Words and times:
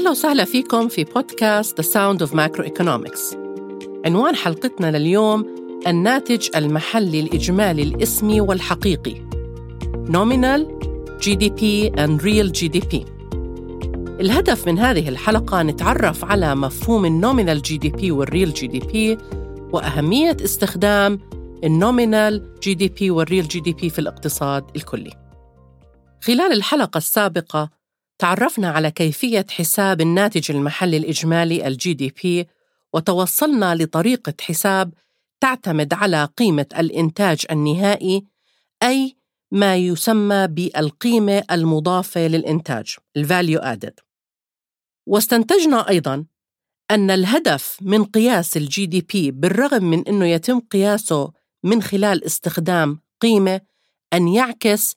أهلا 0.00 0.10
وسهلا 0.10 0.44
فيكم 0.44 0.88
في 0.88 1.04
بودكاست 1.04 1.80
The 1.80 1.84
Sound 1.84 2.26
of 2.26 2.32
Macroeconomics. 2.32 3.36
عنوان 4.04 4.36
حلقتنا 4.36 4.98
لليوم 4.98 5.46
الناتج 5.86 6.48
المحلي 6.56 7.20
الإجمالي 7.20 7.82
الإسمي 7.82 8.40
والحقيقي. 8.40 9.14
Nominal 10.06 10.64
GDP 11.24 11.90
and 11.98 12.22
Real 12.22 12.60
GDP 12.60 12.96
الهدف 14.20 14.66
من 14.66 14.78
هذه 14.78 15.08
الحلقة 15.08 15.62
نتعرف 15.62 16.24
على 16.24 16.54
مفهوم 16.54 17.04
ال 17.04 17.11
nominal 17.11 17.62
GDP 17.62 18.10
وال 18.10 18.24
real 18.24 18.52
GDP 18.52 19.18
وأهمية 19.72 20.36
استخدام 20.44 21.20
ال 21.64 21.75
nominal 21.75 22.54
GDP 22.62 23.10
وال 23.10 23.23
real 23.23 23.48
GDP 23.48 23.90
في 23.90 23.98
الاقتصاد 23.98 24.64
الكلي. 24.76 25.12
خلال 26.22 26.52
الحلقة 26.52 26.98
السابقة 26.98 27.79
تعرفنا 28.20 28.70
على 28.70 28.90
كيفية 28.90 29.46
حساب 29.50 30.00
الناتج 30.00 30.50
المحلي 30.50 30.96
الإجمالي 30.96 31.66
ال 31.66 31.94
GDP 31.94 32.48
وتوصلنا 32.92 33.74
لطريقة 33.74 34.34
حساب 34.40 34.94
تعتمد 35.40 35.94
على 35.94 36.24
قيمة 36.24 36.66
الإنتاج 36.78 37.46
النهائي 37.50 38.24
أي 38.82 39.16
ما 39.50 39.76
يسمى 39.76 40.46
بالقيمة 40.46 41.44
المضافة 41.50 42.20
للإنتاج 42.20 42.96
ال 43.16 43.23
value 43.23 43.60
added. 43.60 43.94
واستنتجنا 45.06 45.88
أيضاً 45.88 46.24
أن 46.90 47.10
الهدف 47.10 47.78
من 47.82 48.04
قياس 48.04 48.56
ال 48.56 48.86
GDP 48.86 49.30
بالرغم 49.30 49.84
من 49.84 50.08
أنه 50.08 50.26
يتم 50.26 50.60
قياسه 50.60 51.32
من 51.64 51.82
خلال 51.82 52.24
استخدام 52.24 53.00
قيمة 53.20 53.60
أن 54.12 54.28
يعكس 54.28 54.96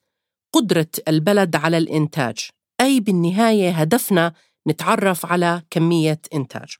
قدرة 0.53 0.89
البلد 1.07 1.55
على 1.55 1.77
الإنتاج. 1.77 2.49
أي 2.81 2.99
بالنهاية 2.99 3.71
هدفنا 3.71 4.33
نتعرف 4.67 5.25
على 5.25 5.61
كمية 5.69 6.21
إنتاج. 6.33 6.75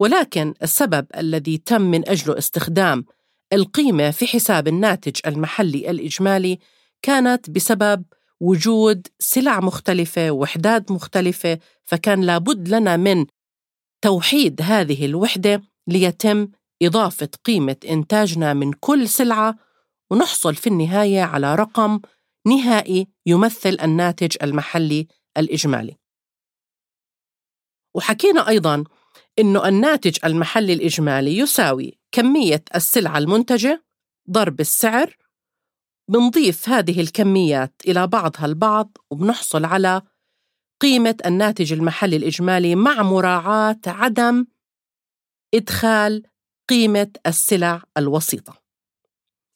ولكن 0.00 0.54
السبب 0.62 1.06
الذي 1.16 1.58
تم 1.58 1.82
من 1.82 2.08
أجله 2.08 2.38
استخدام 2.38 3.04
القيمة 3.52 4.10
في 4.10 4.26
حساب 4.26 4.68
الناتج 4.68 5.20
المحلي 5.26 5.90
الإجمالي 5.90 6.58
كانت 7.02 7.50
بسبب 7.50 8.04
وجود 8.40 9.06
سلع 9.18 9.60
مختلفة 9.60 10.30
وحدات 10.30 10.90
مختلفة 10.90 11.58
فكان 11.84 12.20
لابد 12.20 12.68
لنا 12.68 12.96
من 12.96 13.26
توحيد 14.02 14.62
هذه 14.62 15.06
الوحدة 15.06 15.62
ليتم 15.88 16.48
إضافة 16.82 17.28
قيمة 17.44 17.76
إنتاجنا 17.90 18.54
من 18.54 18.72
كل 18.72 19.08
سلعة 19.08 19.56
ونحصل 20.10 20.54
في 20.54 20.66
النهاية 20.66 21.22
على 21.22 21.54
رقم 21.54 22.00
نهائي 22.46 23.08
يمثل 23.26 23.76
الناتج 23.82 24.36
المحلي 24.42 25.08
الإجمالي. 25.36 25.96
وحكينا 27.94 28.48
أيضاً 28.48 28.84
إنه 29.38 29.68
الناتج 29.68 30.18
المحلي 30.24 30.72
الإجمالي 30.72 31.38
يساوي 31.38 31.98
كمية 32.12 32.64
السلعة 32.74 33.18
المنتجة 33.18 33.84
ضرب 34.30 34.60
السعر 34.60 35.16
بنضيف 36.08 36.68
هذه 36.68 37.00
الكميات 37.00 37.74
إلى 37.88 38.06
بعضها 38.06 38.46
البعض 38.46 38.98
وبنحصل 39.10 39.64
على 39.64 40.02
قيمة 40.80 41.16
الناتج 41.26 41.72
المحلي 41.72 42.16
الإجمالي 42.16 42.74
مع 42.74 43.02
مراعاة 43.02 43.80
عدم 43.86 44.46
إدخال 45.54 46.22
قيمة 46.68 47.10
السلع 47.26 47.82
الوسيطة. 47.96 48.62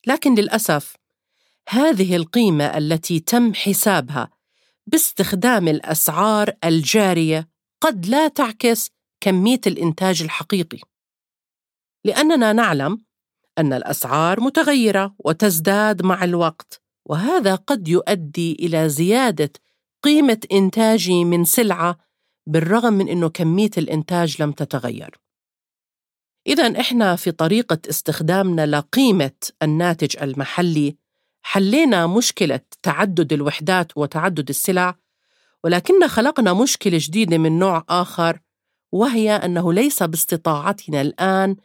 لكن 0.06 0.34
للأسف 0.34 0.96
هذه 1.72 2.16
القيمة 2.16 2.64
التي 2.64 3.20
تم 3.20 3.54
حسابها 3.54 4.30
باستخدام 4.86 5.68
الأسعار 5.68 6.52
الجارية 6.64 7.48
قد 7.80 8.06
لا 8.06 8.28
تعكس 8.28 8.90
كمية 9.20 9.60
الإنتاج 9.66 10.22
الحقيقي. 10.22 10.78
لأننا 12.04 12.52
نعلم 12.52 13.04
أن 13.58 13.72
الأسعار 13.72 14.40
متغيرة 14.40 15.14
وتزداد 15.18 16.02
مع 16.02 16.24
الوقت، 16.24 16.82
وهذا 17.04 17.54
قد 17.54 17.88
يؤدي 17.88 18.52
إلى 18.52 18.88
زيادة 18.88 19.52
قيمة 20.02 20.40
إنتاجي 20.52 21.24
من 21.24 21.44
سلعة 21.44 21.98
بالرغم 22.46 22.92
من 22.92 23.08
أنه 23.08 23.28
كمية 23.28 23.70
الإنتاج 23.78 24.42
لم 24.42 24.52
تتغير. 24.52 25.20
إذا 26.46 26.80
إحنا 26.80 27.16
في 27.16 27.30
طريقة 27.30 27.78
استخدامنا 27.90 28.66
لقيمة 28.66 29.36
الناتج 29.62 30.16
المحلي 30.22 30.99
حلينا 31.42 32.06
مشكلة 32.06 32.60
تعدد 32.82 33.32
الوحدات 33.32 33.96
وتعدد 33.96 34.48
السلع، 34.48 34.94
ولكن 35.64 36.08
خلقنا 36.08 36.52
مشكلة 36.52 36.98
جديدة 37.00 37.38
من 37.38 37.58
نوع 37.58 37.84
آخر 37.88 38.40
وهي 38.92 39.30
أنه 39.32 39.72
ليس 39.72 40.02
باستطاعتنا 40.02 41.00
الآن 41.00 41.56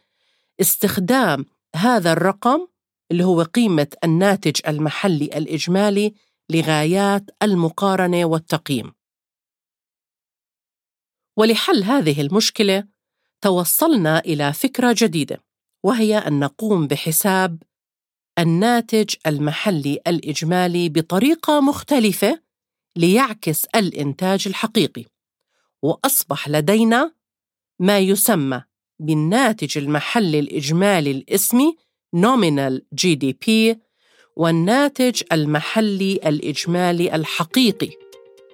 استخدام 0.60 1.44
هذا 1.76 2.12
الرقم 2.12 2.66
اللي 3.10 3.24
هو 3.24 3.42
قيمة 3.42 3.88
الناتج 4.04 4.60
المحلي 4.68 5.24
الإجمالي 5.24 6.14
لغايات 6.50 7.30
المقارنة 7.42 8.24
والتقييم. 8.24 8.92
ولحل 11.36 11.82
هذه 11.82 12.20
المشكلة 12.20 12.84
توصلنا 13.40 14.18
إلى 14.18 14.52
فكرة 14.52 14.94
جديدة 14.98 15.44
وهي 15.82 16.18
أن 16.18 16.40
نقوم 16.40 16.86
بحساب 16.86 17.62
الناتج 18.38 19.14
المحلي 19.26 20.00
الإجمالي 20.06 20.88
بطريقة 20.88 21.60
مختلفة 21.60 22.40
ليعكس 22.96 23.64
الإنتاج 23.64 24.44
الحقيقي. 24.48 25.04
وأصبح 25.82 26.48
لدينا 26.48 27.12
ما 27.80 27.98
يسمى 27.98 28.62
بالناتج 28.98 29.78
المحلي 29.78 30.38
الإجمالي 30.38 31.10
الإسمي 31.10 31.76
Nominal 32.16 32.80
GDP 33.04 33.76
والناتج 34.36 35.22
المحلي 35.32 36.12
الإجمالي 36.12 37.14
الحقيقي 37.14 37.90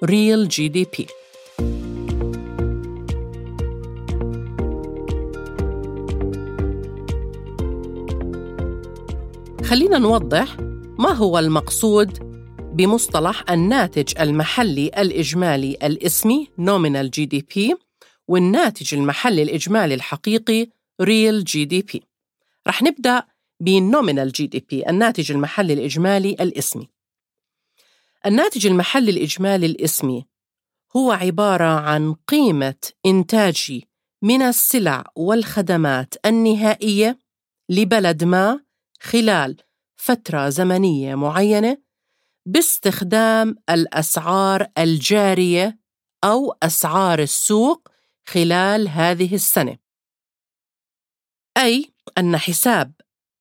Real 0.05 0.49
GDP 0.49 1.07
خلينا 9.73 9.99
نوضح 9.99 10.57
ما 10.99 11.13
هو 11.13 11.39
المقصود 11.39 12.19
بمصطلح 12.75 13.51
الناتج 13.51 14.21
المحلي 14.21 14.87
الإجمالي 14.87 15.73
الإسمي 15.83 16.47
Nominal 16.47 17.11
GDP 17.21 17.77
والناتج 18.29 18.95
المحلي 18.95 19.43
الإجمالي 19.43 19.95
الحقيقي 19.95 20.67
Real 21.03 21.45
GDP 21.45 22.01
رح 22.69 22.83
نبدأ 22.83 23.23
بال 23.61 23.77
nominal 23.77 24.33
GDP 24.33 24.89
الناتج 24.89 25.33
المحلي 25.33 25.73
الإجمالي 25.73 26.31
الإسمي. 26.31 26.89
الناتج 28.27 28.67
المحلي 28.67 29.11
الإجمالي 29.11 29.67
الإسمي 29.67 30.27
هو 30.97 31.13
عبارة 31.13 31.81
عن 31.81 32.15
قيمة 32.15 32.81
إنتاجي 33.07 33.89
من 34.23 34.43
السلع 34.43 35.05
والخدمات 35.17 36.15
النهائية 36.27 37.19
لبلد 37.69 38.25
ما 38.25 38.61
خلال 39.03 39.57
فترة 39.97 40.49
زمنية 40.49 41.15
معينة 41.15 41.79
باستخدام 42.47 43.57
الأسعار 43.71 44.67
الجارية 44.79 45.79
أو 46.25 46.57
أسعار 46.63 47.19
السوق 47.19 47.89
خلال 48.27 48.89
هذه 48.89 49.35
السنة. 49.35 49.79
أي 51.59 51.93
أن 52.19 52.37
حساب 52.37 52.93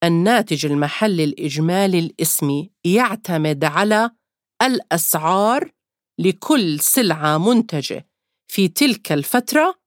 الناتج 0.04 0.66
المحلي 0.66 1.24
الإجمالي 1.24 2.00
الإسمي 2.00 2.72
يعتمد 2.84 3.64
على 3.64 4.12
الأسعار 4.62 5.72
لكل 6.20 6.80
سلعة 6.80 7.38
منتجة 7.38 8.08
في 8.48 8.68
تلك 8.68 9.12
الفترة 9.12 9.82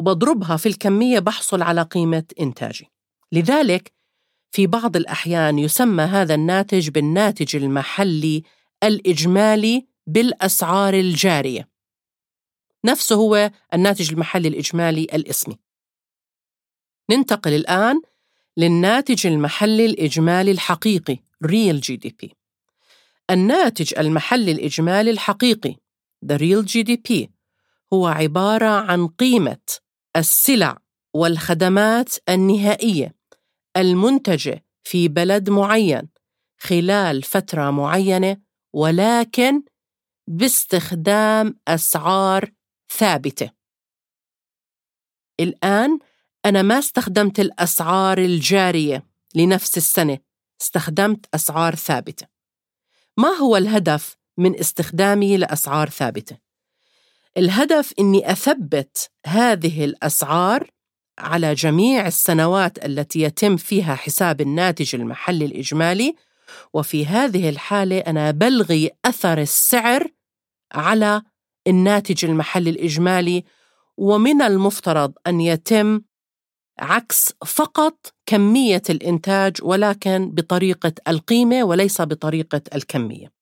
وبضربها 0.00 0.56
في 0.56 0.66
الكمية 0.66 1.18
بحصل 1.18 1.62
على 1.62 1.82
قيمة 1.82 2.24
إنتاجي 2.40 2.90
لذلك 3.32 3.99
في 4.50 4.66
بعض 4.66 4.96
الأحيان 4.96 5.58
يسمى 5.58 6.02
هذا 6.02 6.34
الناتج 6.34 6.88
بالناتج 6.88 7.56
المحلي 7.56 8.42
الإجمالي 8.84 9.86
بالأسعار 10.06 10.94
الجارية. 10.94 11.68
نفسه 12.84 13.16
هو 13.16 13.50
الناتج 13.74 14.12
المحلي 14.12 14.48
الإجمالي 14.48 15.02
الإسمي. 15.02 15.56
ننتقل 17.10 17.54
الآن 17.54 18.00
للناتج 18.56 19.26
المحلي 19.26 19.86
الإجمالي 19.86 20.50
الحقيقي 20.50 21.16
Real 21.44 21.80
GDP 21.80 22.28
الناتج 23.30 23.98
المحلي 23.98 24.52
الإجمالي 24.52 25.10
الحقيقي 25.10 25.76
The 26.26 26.38
Real 26.38 26.64
GDP 26.66 27.28
هو 27.92 28.06
عبارة 28.06 28.66
عن 28.66 29.08
قيمة 29.08 29.58
السلع 30.16 30.78
والخدمات 31.14 32.14
النهائية. 32.28 33.19
المنتجة 33.76 34.64
في 34.84 35.08
بلد 35.08 35.50
معين 35.50 36.08
خلال 36.58 37.22
فترة 37.22 37.70
معينة 37.70 38.36
ولكن 38.72 39.62
باستخدام 40.26 41.60
أسعار 41.68 42.52
ثابتة 42.98 43.50
الآن 45.40 45.98
أنا 46.44 46.62
ما 46.62 46.78
استخدمت 46.78 47.40
الأسعار 47.40 48.18
الجارية 48.18 49.06
لنفس 49.34 49.76
السنة 49.76 50.18
استخدمت 50.62 51.26
أسعار 51.34 51.74
ثابتة 51.74 52.26
ما 53.16 53.28
هو 53.28 53.56
الهدف 53.56 54.16
من 54.38 54.58
استخدامي 54.58 55.36
لأسعار 55.36 55.90
ثابتة؟ 55.90 56.38
الهدف 57.36 57.92
أني 57.98 58.32
أثبت 58.32 59.10
هذه 59.26 59.84
الأسعار 59.84 60.70
على 61.20 61.54
جميع 61.54 62.06
السنوات 62.06 62.84
التي 62.84 63.20
يتم 63.20 63.56
فيها 63.56 63.94
حساب 63.94 64.40
الناتج 64.40 64.94
المحلي 64.94 65.44
الإجمالي 65.44 66.16
وفي 66.74 67.06
هذه 67.06 67.48
الحالة 67.48 67.98
أنا 67.98 68.30
بلغي 68.30 68.90
أثر 69.04 69.38
السعر 69.38 70.06
على 70.72 71.22
الناتج 71.66 72.24
المحلي 72.24 72.70
الإجمالي 72.70 73.44
ومن 73.96 74.42
المفترض 74.42 75.12
أن 75.26 75.40
يتم 75.40 76.00
عكس 76.78 77.32
فقط 77.46 78.14
كمية 78.26 78.82
الإنتاج 78.90 79.56
ولكن 79.62 80.30
بطريقة 80.30 80.92
القيمة 81.08 81.64
وليس 81.64 82.00
بطريقة 82.00 82.62
الكمية. 82.74 83.32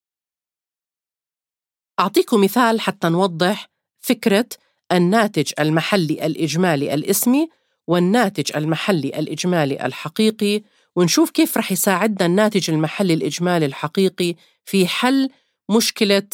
أعطيكم 2.00 2.40
مثال 2.40 2.80
حتى 2.80 3.08
نوضح 3.08 3.70
فكرة 4.00 4.48
الناتج 4.92 5.52
المحلي 5.60 6.26
الإجمالي 6.26 6.94
الإسمي 6.94 7.48
والناتج 7.88 8.56
المحلي 8.56 9.08
الإجمالي 9.08 9.86
الحقيقي 9.86 10.62
ونشوف 10.96 11.30
كيف 11.30 11.58
رح 11.58 11.72
يساعدنا 11.72 12.26
الناتج 12.26 12.70
المحلي 12.70 13.14
الإجمالي 13.14 13.66
الحقيقي 13.66 14.34
في 14.64 14.86
حل 14.86 15.28
مشكلة 15.76 16.28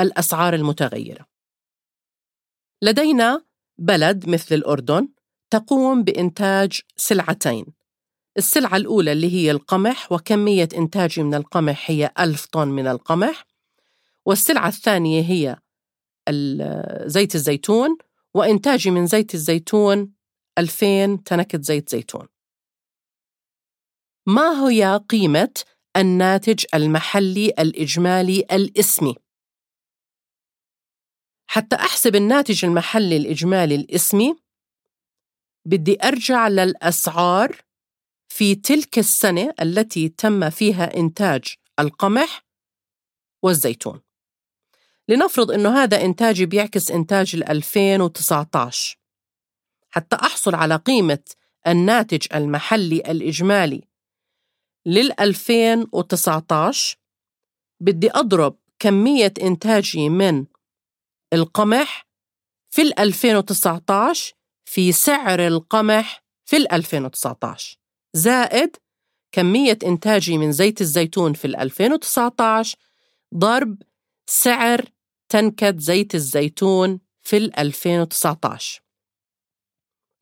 الأسعار 0.00 0.54
المتغيرة. 0.54 1.26
لدينا 2.82 3.44
بلد 3.78 4.28
مثل 4.28 4.54
الأردن 4.54 5.08
تقوم 5.50 6.02
بإنتاج 6.02 6.80
سلعتين 6.96 7.66
السلعة 8.38 8.76
الأولى 8.76 9.12
اللي 9.12 9.32
هي 9.32 9.50
القمح 9.50 10.12
وكمية 10.12 10.68
إنتاجي 10.76 11.22
من 11.22 11.34
القمح 11.34 11.90
هي 11.90 12.12
ألف 12.18 12.46
طن 12.46 12.68
من 12.68 12.86
القمح 12.86 13.46
والسلعة 14.26 14.68
الثانية 14.68 15.22
هي 15.22 15.56
زيت 17.06 17.34
الزيتون 17.34 17.96
وإنتاجي 18.34 18.90
من 18.90 19.06
زيت 19.06 19.34
الزيتون 19.34 20.15
2000 20.58 21.16
تنكة 21.24 21.58
زيت 21.62 21.88
زيتون. 21.90 22.28
ما 24.26 24.68
هي 24.68 25.00
قيمة 25.08 25.54
الناتج 25.96 26.64
المحلي 26.74 27.48
الإجمالي 27.48 28.40
الإسمي؟ 28.52 29.14
حتى 31.46 31.76
أحسب 31.76 32.16
الناتج 32.16 32.64
المحلي 32.64 33.16
الإجمالي 33.16 33.74
الإسمي 33.74 34.36
بدي 35.64 35.98
أرجع 36.04 36.48
للأسعار 36.48 37.60
في 38.28 38.54
تلك 38.54 38.98
السنة 38.98 39.54
التي 39.62 40.08
تم 40.08 40.50
فيها 40.50 40.96
إنتاج 40.96 41.54
القمح 41.80 42.44
والزيتون. 43.42 44.00
لنفرض 45.08 45.50
أنه 45.50 45.82
هذا 45.82 46.04
إنتاجي 46.04 46.46
بيعكس 46.46 46.90
إنتاج 46.90 47.34
2019 47.34 48.98
حتى 49.96 50.16
أحصل 50.16 50.54
على 50.54 50.76
قيمة 50.76 51.22
الناتج 51.66 52.26
المحلي 52.34 52.96
الإجمالي. 52.96 53.88
لل 54.86 55.20
2019 55.20 56.96
بدي 57.80 58.10
أضرب 58.10 58.58
كمية 58.78 59.32
إنتاجي 59.42 60.08
من 60.08 60.46
القمح 61.32 62.06
في 62.70 62.82
ال 62.82 62.98
2019 62.98 64.34
في 64.64 64.92
سعر 64.92 65.46
القمح 65.46 66.24
في 66.44 66.56
ال 66.56 66.72
2019 66.72 67.78
زائد 68.14 68.76
كمية 69.32 69.78
إنتاجي 69.84 70.38
من 70.38 70.52
زيت 70.52 70.80
الزيتون 70.80 71.32
في 71.32 71.44
ال 71.44 71.56
2019 71.56 72.78
ضرب 73.34 73.82
سعر 74.26 74.84
تنكة 75.28 75.74
زيت 75.78 76.14
الزيتون 76.14 77.00
في 77.22 77.36
ال 77.36 77.58
2019 77.58 78.85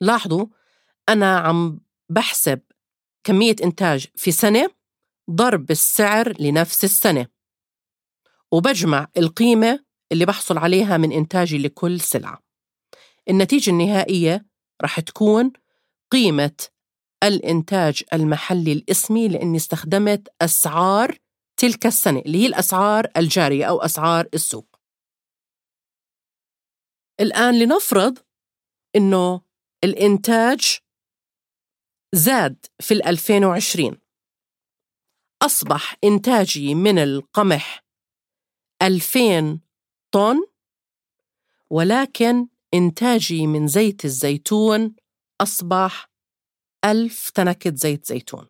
لاحظوا 0.05 0.47
أنا 1.09 1.39
عم 1.39 1.81
بحسب 2.09 2.61
كمية 3.25 3.56
إنتاج 3.65 4.06
في 4.17 4.33
سنة 4.33 4.71
ضرب 5.31 5.71
السعر 5.71 6.35
لنفس 6.41 6.85
السنة 6.85 7.27
وبجمع 8.53 9.09
القيمة 9.17 9.85
اللي 10.12 10.27
بحصل 10.27 10.59
عليها 10.59 10.97
من 10.97 11.12
إنتاجي 11.12 11.59
لكل 11.59 12.01
سلعة. 12.01 12.43
النتيجة 13.29 13.71
النهائية 13.71 14.47
رح 14.83 15.01
تكون 15.01 15.53
قيمة 16.11 16.56
الإنتاج 17.23 18.03
المحلي 18.12 18.73
الإسمي 18.73 19.29
لأني 19.29 19.56
استخدمت 19.56 20.29
أسعار 20.43 21.19
تلك 21.56 21.87
السنة 21.87 22.19
اللي 22.19 22.39
هي 22.43 22.47
الأسعار 22.47 23.06
الجارية 23.17 23.65
أو 23.65 23.79
أسعار 23.81 24.29
السوق. 24.35 24.77
الآن 27.21 27.59
لنفرض 27.59 28.19
إنه 28.97 29.41
الإنتاج 29.84 30.78
زاد 32.14 32.66
في 32.81 32.94
2020 32.94 33.98
أصبح 35.42 35.96
إنتاجي 36.04 36.75
من 36.75 36.98
القمح 36.98 37.84
2000 38.82 39.60
طن 40.10 40.46
ولكن 41.70 42.48
إنتاجي 42.75 43.46
من 43.46 43.66
زيت 43.66 44.04
الزيتون 44.04 44.96
أصبح 45.40 46.10
ألف 46.84 47.31
تنكة 47.31 47.72
زيت 47.75 48.06
زيتون. 48.06 48.46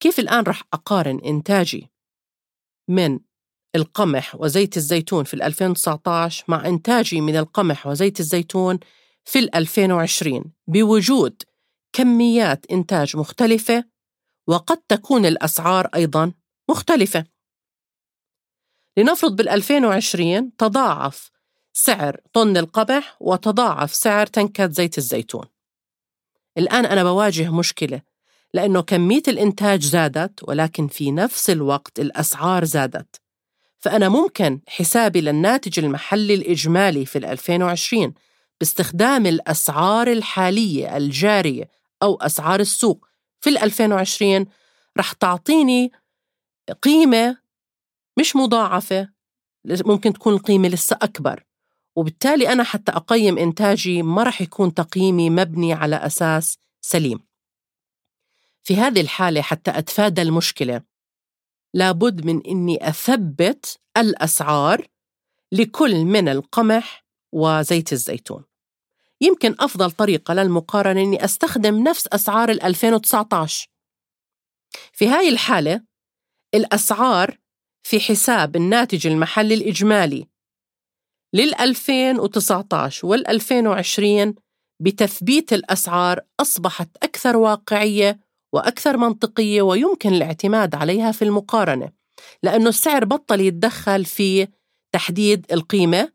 كيف 0.00 0.18
الآن 0.18 0.44
رح 0.44 0.62
أقارن 0.72 1.20
إنتاجي 1.24 1.90
من 2.88 3.20
القمح 3.76 4.34
وزيت 4.34 4.76
الزيتون 4.76 5.24
في 5.24 5.34
2019 5.34 6.44
مع 6.48 6.66
إنتاجي 6.66 7.20
من 7.20 7.36
القمح 7.36 7.86
وزيت 7.86 8.20
الزيتون 8.20 8.78
في 9.24 9.38
2020 9.54 10.52
بوجود 10.66 11.42
كميات 11.92 12.66
إنتاج 12.70 13.16
مختلفة 13.16 13.84
وقد 14.46 14.76
تكون 14.76 15.26
الأسعار 15.26 15.86
أيضا 15.94 16.32
مختلفة. 16.68 17.24
لنفرض 18.96 19.36
بال 19.36 19.48
2020 19.48 20.56
تضاعف 20.56 21.30
سعر 21.72 22.20
طن 22.32 22.56
القمح 22.56 23.16
وتضاعف 23.20 23.94
سعر 23.94 24.26
تنكة 24.26 24.66
زيت 24.66 24.98
الزيتون. 24.98 25.44
الآن 26.58 26.86
أنا 26.86 27.04
بواجه 27.04 27.50
مشكلة 27.50 28.02
لأنه 28.54 28.82
كمية 28.82 29.22
الإنتاج 29.28 29.82
زادت 29.82 30.48
ولكن 30.48 30.88
في 30.88 31.10
نفس 31.10 31.50
الوقت 31.50 32.00
الأسعار 32.00 32.64
زادت. 32.64 33.20
فأنا 33.78 34.08
ممكن 34.08 34.60
حسابي 34.68 35.20
للناتج 35.20 35.78
المحلي 35.78 36.34
الإجمالي 36.34 37.06
في 37.06 37.18
2020 37.18 38.14
باستخدام 38.62 39.26
الأسعار 39.26 40.08
الحالية 40.12 40.96
الجارية 40.96 41.70
أو 42.02 42.14
أسعار 42.16 42.60
السوق 42.60 43.08
في 43.40 43.50
2020 43.50 44.46
رح 44.98 45.12
تعطيني 45.12 45.92
قيمة 46.82 47.38
مش 48.18 48.36
مضاعفة 48.36 49.08
ممكن 49.64 50.12
تكون 50.12 50.34
القيمة 50.34 50.68
لسه 50.68 50.98
أكبر 51.02 51.44
وبالتالي 51.96 52.52
أنا 52.52 52.62
حتى 52.62 52.92
أقيم 52.92 53.38
إنتاجي 53.38 54.02
ما 54.02 54.22
رح 54.22 54.40
يكون 54.40 54.74
تقييمي 54.74 55.30
مبني 55.30 55.72
على 55.72 55.96
أساس 55.96 56.58
سليم. 56.80 57.18
في 58.62 58.76
هذه 58.76 59.00
الحالة 59.00 59.42
حتى 59.42 59.78
أتفادى 59.78 60.22
المشكلة 60.22 60.82
لابد 61.74 62.26
من 62.26 62.46
إني 62.46 62.88
أثبت 62.88 63.80
الأسعار 63.96 64.86
لكل 65.52 66.04
من 66.04 66.28
القمح 66.28 67.04
وزيت 67.32 67.92
الزيتون. 67.92 68.51
يمكن 69.22 69.54
أفضل 69.60 69.90
طريقة 69.90 70.34
للمقارنة 70.34 71.00
إني 71.00 71.24
أستخدم 71.24 71.82
نفس 71.82 72.08
أسعار 72.12 72.50
ال 72.50 72.62
2019 72.62 73.68
في 74.92 75.08
هاي 75.08 75.28
الحالة 75.28 75.82
الأسعار 76.54 77.38
في 77.82 78.00
حساب 78.00 78.56
الناتج 78.56 79.06
المحلي 79.06 79.54
الإجمالي 79.54 80.28
لل 81.34 81.54
2019 81.54 83.06
وال 83.06 83.28
2020 83.28 84.34
بتثبيت 84.82 85.52
الأسعار 85.52 86.20
أصبحت 86.40 86.88
أكثر 87.02 87.36
واقعية 87.36 88.20
وأكثر 88.52 88.96
منطقية 88.96 89.62
ويمكن 89.62 90.12
الاعتماد 90.14 90.74
عليها 90.74 91.12
في 91.12 91.22
المقارنة 91.22 91.92
لأنه 92.42 92.68
السعر 92.68 93.04
بطل 93.04 93.40
يتدخل 93.40 94.04
في 94.04 94.48
تحديد 94.94 95.46
القيمة 95.52 96.12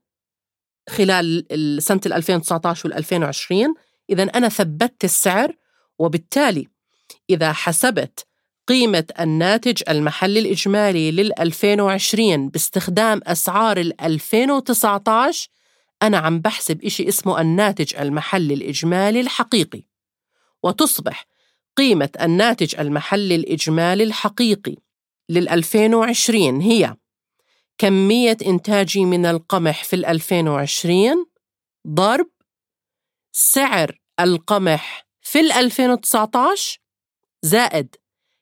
خلال 0.89 1.45
سنة 1.79 2.01
2019 2.05 2.89
وال 2.89 2.97
2020 2.97 3.73
إذا 4.09 4.23
أنا 4.23 4.49
ثبتت 4.49 5.03
السعر 5.03 5.55
وبالتالي 5.99 6.67
إذا 7.29 7.53
حسبت 7.53 8.25
قيمة 8.67 9.05
الناتج 9.19 9.83
المحلي 9.89 10.39
الإجمالي 10.39 11.11
لل 11.11 11.39
2020 11.39 12.49
باستخدام 12.49 13.21
أسعار 13.23 13.77
ال 13.77 14.01
2019 14.01 15.49
أنا 16.03 16.17
عم 16.17 16.39
بحسب 16.39 16.83
إشي 16.83 17.07
اسمه 17.07 17.41
الناتج 17.41 17.95
المحلي 17.95 18.53
الإجمالي 18.53 19.19
الحقيقي. 19.19 19.83
وتصبح 20.63 21.25
قيمة 21.77 22.09
الناتج 22.21 22.79
المحلي 22.79 23.35
الإجمالي 23.35 24.03
الحقيقي 24.03 24.75
لل 25.29 25.49
2020 25.49 26.61
هي 26.61 26.95
كمية 27.77 28.37
إنتاجي 28.45 29.05
من 29.05 29.25
القمح 29.25 29.83
في 29.83 29.95
ال 29.95 30.05
2020 30.05 31.25
ضرب 31.87 32.29
سعر 33.31 33.99
القمح 34.19 35.07
في 35.21 35.39
ال 35.39 35.51
2019 35.51 36.79
زائد 37.41 37.95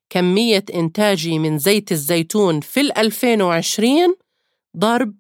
كمية 0.10 0.66
إنتاجي 0.74 1.40
من 1.40 1.58
زيت 1.58 1.92
الزيتون 1.92 2.60
في 2.60 2.82
ال 2.82 2.98
2020 2.98 4.16
ضرب 4.78 5.20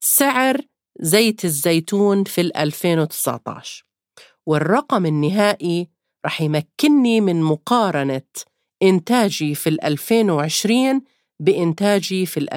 سعر 0.00 0.60
زيت 1.00 1.44
الزيتون 1.44 2.24
في 2.24 2.40
ال 2.40 2.56
2019 2.56 3.84
والرقم 4.46 5.06
النهائي 5.06 5.88
رح 6.26 6.40
يمكنني 6.40 7.20
من 7.20 7.42
مقارنة 7.42 8.22
إنتاجي 8.82 9.54
في 9.54 9.68
ال 9.68 9.84
2020 9.84 11.02
بإنتاجي 11.40 12.26
في 12.26 12.36
ال 12.36 12.54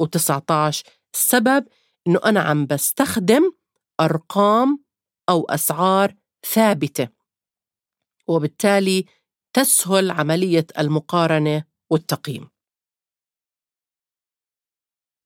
2019 0.00 0.84
السبب 1.14 1.66
إنه 2.06 2.20
أنا 2.24 2.40
عم 2.40 2.66
بستخدم 2.66 3.52
أرقام 4.00 4.84
أو 5.28 5.44
أسعار 5.44 6.14
ثابتة 6.52 7.08
وبالتالي 8.28 9.04
تسهل 9.52 10.10
عملية 10.10 10.66
المقارنة 10.78 11.64
والتقييم. 11.90 12.48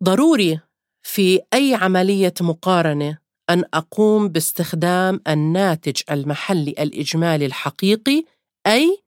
ضروري 0.05 0.61
في 1.03 1.41
أي 1.55 1.75
عملية 1.75 2.35
مقارنة 2.41 3.19
أن 3.51 3.65
أقوم 3.75 4.29
باستخدام 4.29 5.21
الناتج 5.29 6.03
المحلي 6.11 6.71
الإجمالي 6.71 7.47
الحقيقي 7.47 8.25
أي 8.67 9.03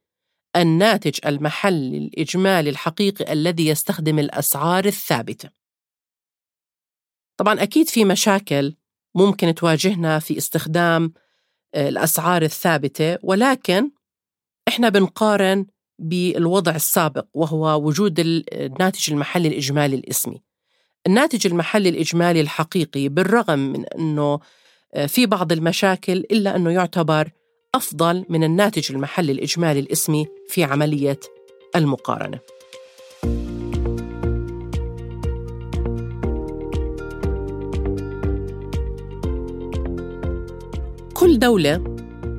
الناتج 0.59 1.19
المحلي 1.25 1.97
الإجمالي 1.97 2.69
الحقيقي 2.69 3.33
الذي 3.33 3.67
يستخدم 3.67 4.19
الأسعار 4.19 4.85
الثابتة. 4.85 5.49
طبعا 7.37 7.63
أكيد 7.63 7.89
في 7.89 8.05
مشاكل 8.05 8.75
ممكن 9.15 9.55
تواجهنا 9.55 10.19
في 10.19 10.37
استخدام 10.37 11.13
آه، 11.73 11.89
الأسعار 11.89 12.41
الثابتة 12.41 13.17
ولكن 13.23 13.91
إحنا 14.67 14.89
بنقارن 14.89 15.65
بالوضع 15.99 16.75
السابق 16.75 17.25
وهو 17.33 17.81
وجود 17.87 18.19
الناتج 18.19 19.11
المحلي 19.11 19.47
الإجمالي 19.47 19.95
الإسمي 19.95 20.43
الناتج 21.07 21.47
المحلي 21.47 21.89
الإجمالي 21.89 22.41
الحقيقي 22.41 23.09
بالرغم 23.09 23.59
من 23.59 23.85
أنه 23.85 24.39
آه، 24.93 25.05
في 25.05 25.25
بعض 25.25 25.51
المشاكل 25.51 26.17
إلا 26.17 26.55
أنه 26.55 26.71
يعتبر 26.71 27.31
أفضل 27.75 28.25
من 28.29 28.43
الناتج 28.43 28.91
المحلي 28.91 29.31
الإجمالي 29.31 29.79
الإسمي 29.79 30.27
في 30.47 30.63
عملية 30.63 31.19
المقارنة 31.75 32.39
كل 41.13 41.39
دولة 41.39 41.95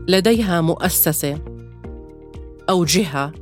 لديها 0.08 0.60
مؤسسة 0.60 1.38
أو 2.70 2.84
جهة 2.84 3.32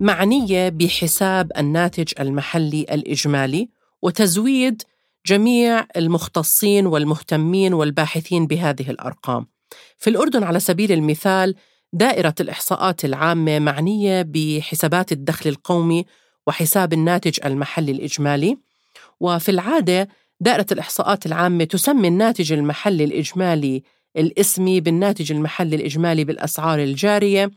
معنية 0.00 0.68
بحساب 0.68 1.52
الناتج 1.58 2.12
المحلي 2.20 2.82
الإجمالي 2.82 3.68
وتزويد 4.02 4.82
جميع 5.26 5.86
المختصين 5.96 6.86
والمهتمين 6.86 7.74
والباحثين 7.74 8.46
بهذه 8.46 8.90
الأرقام. 8.90 9.53
في 9.98 10.10
الأردن 10.10 10.42
على 10.42 10.60
سبيل 10.60 10.92
المثال 10.92 11.54
دائرة 11.92 12.34
الإحصاءات 12.40 13.04
العامة 13.04 13.58
معنية 13.58 14.22
بحسابات 14.22 15.12
الدخل 15.12 15.50
القومي 15.50 16.04
وحساب 16.46 16.92
الناتج 16.92 17.38
المحلي 17.44 17.92
الإجمالي 17.92 18.58
وفي 19.20 19.48
العادة 19.48 20.08
دائرة 20.40 20.66
الإحصاءات 20.72 21.26
العامة 21.26 21.64
تسمي 21.64 22.08
الناتج 22.08 22.52
المحلي 22.52 23.04
الإجمالي 23.04 23.82
الإسمي 24.16 24.80
بالناتج 24.80 25.32
المحلي 25.32 25.76
الإجمالي 25.76 26.24
بالأسعار 26.24 26.78
الجارية 26.78 27.50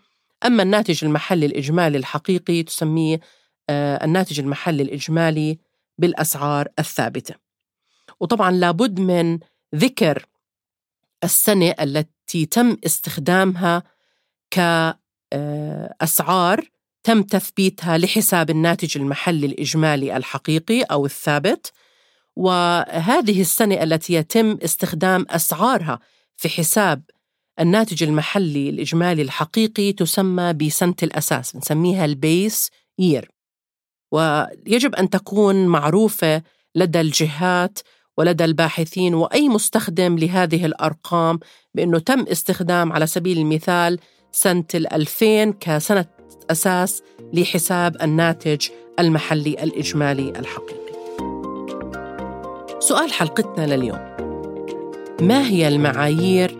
أما 0.45 0.63
الناتج 0.63 1.05
المحلي 1.05 1.45
الإجمالي 1.45 1.97
الحقيقي 1.97 2.63
تسميه 2.63 3.19
آه، 3.69 4.05
الناتج 4.05 4.39
المحلي 4.39 4.83
الإجمالي 4.83 5.57
بالأسعار 5.97 6.67
الثابتة. 6.79 7.35
وطبعا 8.19 8.51
لابد 8.51 8.99
من 8.99 9.39
ذكر 9.75 10.25
السنة 11.23 11.75
التي 11.81 12.45
تم 12.45 12.77
استخدامها 12.85 13.83
كأسعار 14.51 16.59
آه، 16.59 16.63
تم 17.03 17.23
تثبيتها 17.23 17.97
لحساب 17.97 18.49
الناتج 18.49 18.97
المحلي 18.97 19.45
الإجمالي 19.45 20.17
الحقيقي 20.17 20.81
أو 20.81 21.05
الثابت. 21.05 21.71
وهذه 22.35 23.41
السنة 23.41 23.83
التي 23.83 24.13
يتم 24.13 24.57
استخدام 24.63 25.25
أسعارها 25.29 25.99
في 26.35 26.49
حساب 26.49 27.03
الناتج 27.59 28.03
المحلي 28.03 28.69
الإجمالي 28.69 29.21
الحقيقي 29.21 29.93
تسمى 29.93 30.53
بسنة 30.53 30.95
الأساس 31.03 31.55
نسميها 31.55 32.05
البيس 32.05 32.69
يير 32.99 33.31
ويجب 34.11 34.95
أن 34.95 35.09
تكون 35.09 35.67
معروفة 35.67 36.43
لدى 36.75 37.01
الجهات 37.01 37.79
ولدى 38.17 38.45
الباحثين 38.45 39.13
وأي 39.13 39.49
مستخدم 39.49 40.17
لهذه 40.17 40.65
الأرقام 40.65 41.39
بأنه 41.75 41.99
تم 41.99 42.25
استخدام 42.31 42.93
على 42.93 43.07
سبيل 43.07 43.37
المثال 43.37 43.99
سنة 44.31 44.65
2000 44.75 45.51
كسنة 45.59 46.05
أساس 46.51 47.01
لحساب 47.33 48.01
الناتج 48.01 48.67
المحلي 48.99 49.63
الإجمالي 49.63 50.29
الحقيقي. 50.29 50.77
سؤال 52.79 53.13
حلقتنا 53.13 53.75
لليوم. 53.75 54.17
ما 55.21 55.47
هي 55.47 55.67
المعايير 55.67 56.57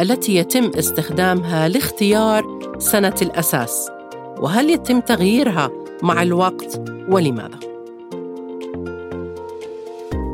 التي 0.00 0.36
يتم 0.36 0.70
استخدامها 0.78 1.68
لاختيار 1.68 2.60
سنة 2.78 3.14
الأساس؟ 3.22 3.90
وهل 4.38 4.70
يتم 4.70 5.00
تغييرها 5.00 5.70
مع 6.02 6.22
الوقت 6.22 6.80
ولماذا؟ 7.08 7.69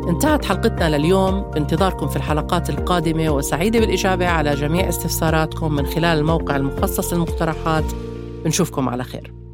انتهت 0.08 0.44
حلقتنا 0.44 0.96
لليوم. 0.96 1.40
بانتظاركم 1.40 2.08
في 2.08 2.16
الحلقات 2.16 2.70
القادمة 2.70 3.30
وسعيدة 3.30 3.80
بالإجابة 3.80 4.26
على 4.26 4.54
جميع 4.54 4.88
استفساراتكم 4.88 5.72
من 5.72 5.86
خلال 5.86 6.18
الموقع 6.18 6.56
المخصص 6.56 7.12
للمقترحات. 7.12 7.84
بنشوفكم 8.44 8.88
على 8.88 9.04
خير. 9.04 9.46